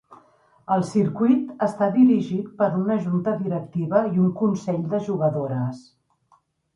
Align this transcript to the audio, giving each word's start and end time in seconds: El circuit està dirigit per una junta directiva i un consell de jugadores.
El 0.75 0.83
circuit 0.91 1.49
està 1.65 1.89
dirigit 1.97 2.47
per 2.61 2.69
una 2.79 2.97
junta 3.03 3.33
directiva 3.41 4.01
i 4.15 4.23
un 4.23 4.31
consell 4.41 4.81
de 4.95 5.03
jugadores. 5.11 5.85